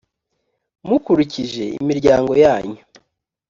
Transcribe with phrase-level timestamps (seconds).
[0.87, 2.81] mukurikije imiryango yanyu